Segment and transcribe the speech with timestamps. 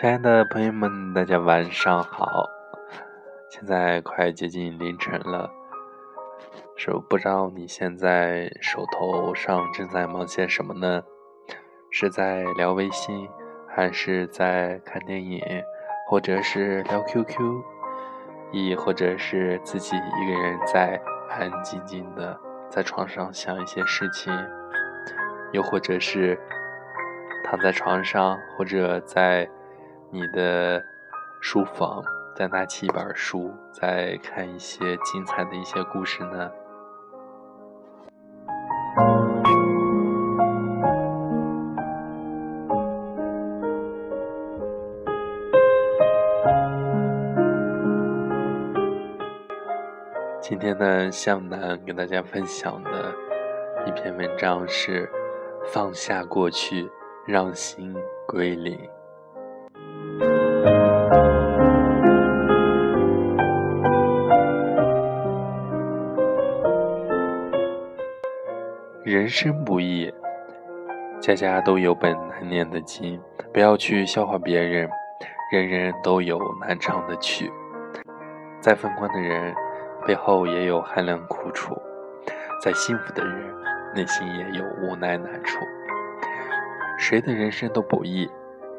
[0.00, 2.48] 亲爱的朋友们，大家晚上好！
[3.50, 5.50] 现在快接近凌晨了，
[6.76, 11.02] 是不知道你现在手头上正在忙些什么呢？
[11.90, 13.28] 是在聊微信，
[13.66, 15.42] 还是在看电影，
[16.08, 17.60] 或者是聊 QQ，
[18.52, 22.38] 亦或者是自己一个人在安安静静的
[22.70, 24.32] 在床上想一些事情，
[25.50, 26.38] 又或者是
[27.42, 29.50] 躺在床上，或者在。
[30.10, 30.82] 你的
[31.42, 32.02] 书房，
[32.34, 36.50] 再拿起一本书，再看一些精彩的一些故事呢。
[50.40, 53.12] 今天呢，向南跟大家分享的
[53.86, 55.06] 一篇文章是：
[55.66, 56.90] 放下过去，
[57.26, 57.94] 让心
[58.26, 58.97] 归零。
[69.28, 70.10] 人生不易，
[71.20, 73.20] 家家都有本难念的经。
[73.52, 74.88] 不要去笑话别人，
[75.52, 77.52] 人人都有难唱的曲。
[78.58, 79.54] 再风光的人，
[80.06, 81.74] 背后也有寒凉苦楚；
[82.62, 83.54] 再幸福的人，
[83.94, 85.58] 内心也有无奈难处。
[86.98, 88.30] 谁的人生都不易，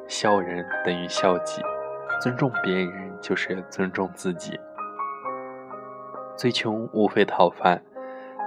[0.08, 1.62] 笑人等于笑己，
[2.24, 4.60] 尊重别人就是尊重自己。
[6.36, 7.80] 最穷无非讨饭，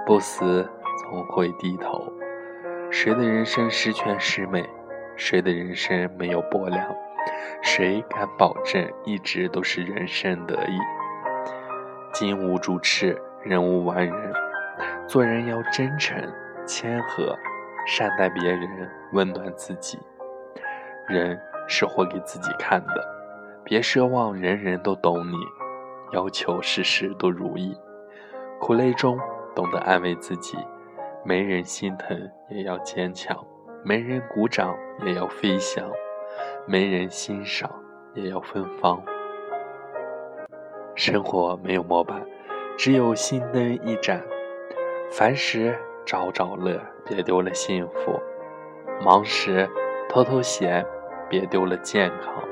[0.05, 0.69] 不死。
[1.13, 2.11] 总会低头。
[2.89, 4.67] 谁的人生十全十美？
[5.15, 6.83] 谁的人生没有薄凉？
[7.61, 10.79] 谁敢保证一直都是人生得意？
[12.11, 14.33] 金无足赤，人无完人。
[15.07, 16.17] 做人要真诚、
[16.65, 17.37] 谦和，
[17.85, 18.67] 善待别人，
[19.11, 19.99] 温暖自己。
[21.07, 23.07] 人是活给自己看的，
[23.63, 25.35] 别奢望人人都懂你，
[26.11, 27.77] 要求事事都如意。
[28.59, 29.19] 苦累中
[29.53, 30.57] 懂得安慰自己。
[31.25, 33.37] 没人心疼也要坚强，
[33.83, 35.89] 没人鼓掌也要飞翔，
[36.65, 37.71] 没人欣赏
[38.13, 39.01] 也要芬芳。
[40.95, 42.21] 生活没有模板，
[42.77, 44.21] 只有心灯一盏。
[45.11, 48.19] 凡事找找乐，别丢了幸福；
[49.01, 49.69] 忙时
[50.09, 50.85] 偷偷闲，
[51.29, 52.43] 别丢了健康；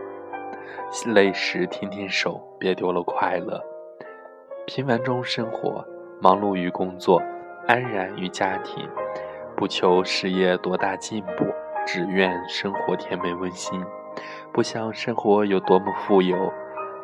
[1.13, 3.61] 累时停停手，别丢了快乐。
[4.65, 5.85] 平凡中生活，
[6.21, 7.21] 忙碌于工作。
[7.67, 8.89] 安然于家庭，
[9.55, 11.45] 不求事业多大进步，
[11.85, 13.79] 只愿生活甜美温馨；
[14.51, 16.51] 不想生活有多么富有，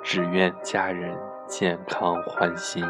[0.04, 1.16] 只愿家人
[1.48, 2.84] 健康欢心。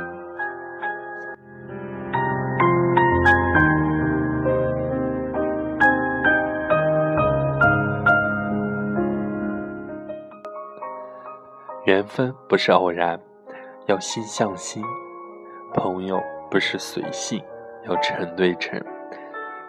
[11.86, 13.20] 缘分不是偶然，
[13.86, 14.84] 要心向心；
[15.74, 16.20] 朋友
[16.50, 17.42] 不是随性。
[17.88, 18.78] 要诚对诚，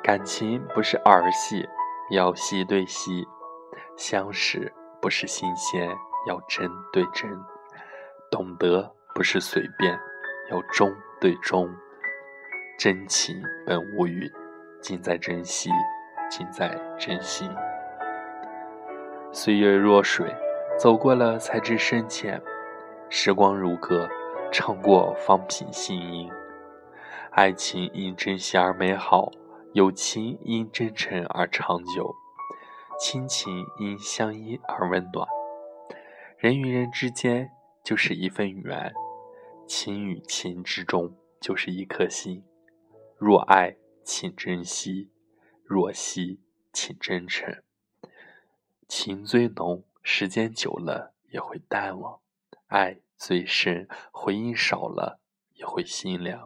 [0.02, 1.64] 感情不是儿戏，
[2.10, 3.24] 要戏对戏；
[3.96, 5.88] 相识不是新鲜，
[6.26, 7.30] 要真对真；
[8.28, 9.96] 懂得不是随便，
[10.50, 11.72] 要忠对忠。
[12.76, 14.28] 真情本无语，
[14.80, 15.70] 尽在珍惜，
[16.28, 17.48] 尽在真心。
[19.30, 20.34] 岁月若水，
[20.76, 22.40] 走过了才知深浅；
[23.08, 24.08] 时光如歌，
[24.50, 26.28] 唱过方品心音。
[27.30, 29.30] 爱情因珍惜而美好，
[29.72, 32.14] 友情因真诚而长久，
[32.98, 35.28] 亲情因相依而温暖。
[36.36, 37.52] 人与人之间
[37.84, 38.92] 就是一份缘，
[39.66, 42.42] 情与情之中就是一颗心。
[43.16, 45.08] 若爱，请珍惜；
[45.64, 46.40] 若惜，
[46.72, 47.62] 请真诚。
[48.88, 52.20] 情最浓，时间久了也会淡忘；
[52.68, 55.20] 爱最深，回应少了
[55.54, 56.44] 也会心凉。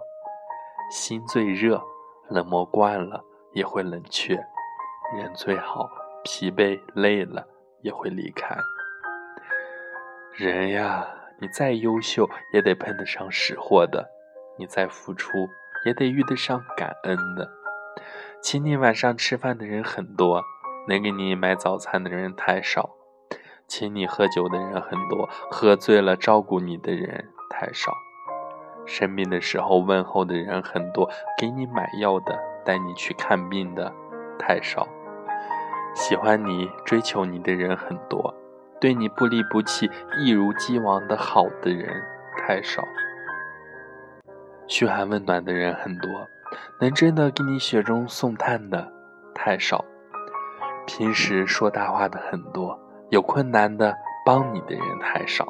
[0.93, 1.83] 心最热，
[2.29, 4.37] 冷漠惯了也会冷却；
[5.17, 5.89] 人最好，
[6.23, 7.47] 疲惫累了
[7.81, 8.55] 也会离开。
[10.35, 11.09] 人呀，
[11.41, 14.05] 你再优秀也得碰得上识货的；
[14.59, 15.31] 你再付出
[15.87, 17.50] 也得遇得上感恩的。
[18.43, 20.45] 请你晚上吃饭的人很多，
[20.88, 22.91] 能给你买早餐的人太少；
[23.67, 27.95] 请你喝酒的人很多，喝醉了照顾你的人太少。
[28.93, 31.09] 生病的时候问候的人很多，
[31.39, 33.91] 给你买药的、带你去看病的
[34.39, 34.87] 太少；
[35.94, 38.35] 喜欢你、追求你的人很多，
[38.79, 41.91] 对你不离不弃、一如既往的好的人
[42.37, 42.83] 太少；
[44.67, 46.11] 嘘寒问暖的人很多，
[46.79, 48.93] 能真的给你雪中送炭的
[49.35, 49.83] 太少；
[50.87, 52.79] 平时说大话的很多，
[53.09, 53.97] 有困难的
[54.27, 55.47] 帮你的人太少。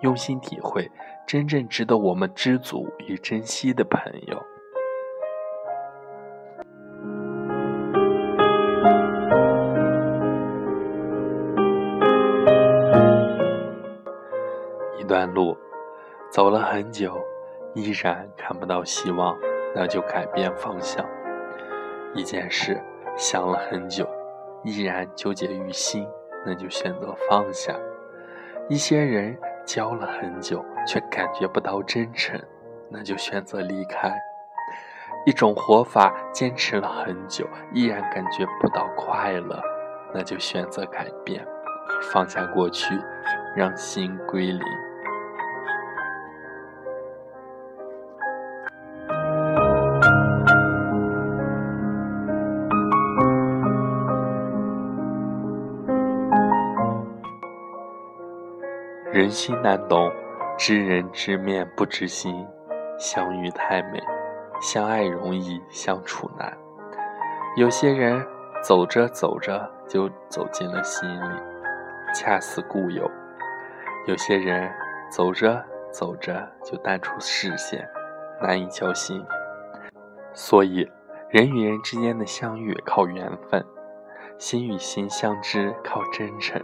[0.00, 0.90] 用心体会，
[1.26, 4.40] 真正值得我们知足与珍惜的朋友。
[14.98, 15.56] 一段路
[16.30, 17.18] 走了很久，
[17.74, 19.36] 依然看不到希望，
[19.74, 21.04] 那就改变方向。
[22.14, 22.80] 一件事
[23.16, 24.08] 想了很久，
[24.62, 26.06] 依然纠结于心，
[26.46, 27.74] 那就选择放下。
[28.68, 29.36] 一些人。
[29.68, 32.40] 交了很久，却感觉不到真诚，
[32.90, 34.10] 那就选择离开；
[35.26, 39.60] 一种活法坚持了很久，依然感觉不到快乐，
[40.14, 41.46] 那就选择改变，
[42.10, 42.98] 放下过去，
[43.54, 44.87] 让心归零。
[59.18, 60.08] 人心难懂，
[60.56, 62.46] 知人知面不知心。
[63.00, 64.00] 相遇太美，
[64.60, 66.56] 相爱容易相处难。
[67.56, 68.24] 有些人
[68.62, 71.34] 走着走着就走进了心里，
[72.14, 73.10] 恰似故友；
[74.06, 74.70] 有些人
[75.10, 77.84] 走着走着就淡出视线，
[78.40, 79.20] 难以交心。
[80.32, 80.88] 所以，
[81.28, 83.66] 人与人之间的相遇靠缘分，
[84.38, 86.62] 心与心相知靠真诚。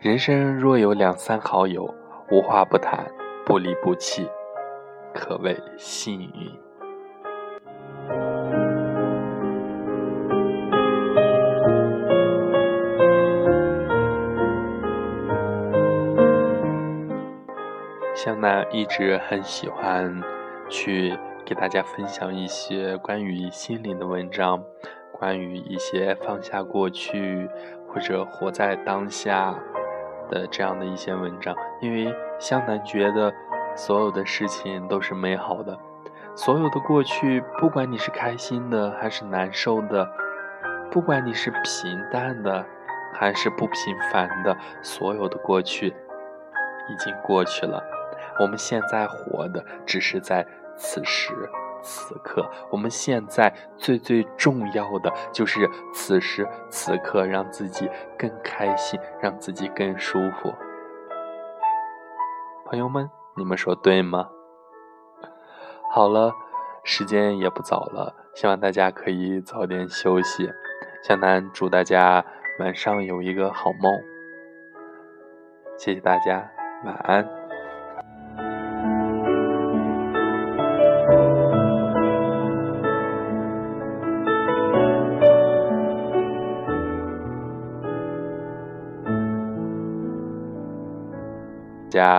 [0.00, 1.92] 人生若有两三好友，
[2.30, 3.04] 无话不谈，
[3.44, 4.30] 不离不弃，
[5.12, 6.52] 可谓幸运。
[18.14, 20.22] 湘南一直很喜欢
[20.68, 24.62] 去给大家分享一些关于心灵的文章，
[25.10, 27.50] 关于一些放下过去
[27.88, 29.58] 或者活在当下。
[30.28, 33.32] 的这样的一些文章，因为湘南觉得
[33.74, 35.78] 所有的事情都是美好的，
[36.34, 40.08] 所有的过去，不管你是开心的还是难受的，
[40.90, 42.64] 不管你是平淡的
[43.14, 45.88] 还是不平凡的，所有的过去
[46.88, 47.82] 已经过去了。
[48.40, 50.46] 我们现在活的只是在
[50.76, 51.32] 此时。
[51.88, 57.88] 此刻，我们现在最最重要的就是此时此刻，让自己
[58.18, 60.52] 更开心，让自己更舒服。
[62.66, 64.28] 朋友们，你们说对吗？
[65.90, 66.34] 好了，
[66.84, 70.50] 时间也不早了，希望大家可以早点休息。
[71.02, 72.22] 江南祝大家
[72.60, 73.90] 晚上有一个好梦。
[75.78, 76.50] 谢谢大家，
[76.84, 77.47] 晚安。
[91.98, 92.10] 家。